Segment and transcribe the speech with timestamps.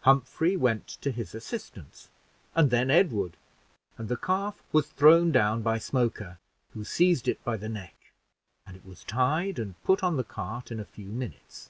[0.00, 2.08] Humphrey went to his assistance,
[2.54, 3.36] and then Edward;
[3.98, 6.38] and the calf was thrown down by Smoker,
[6.72, 7.94] who seized it by the neck,
[8.66, 11.68] and it was tied and put on the cart in a few minutes.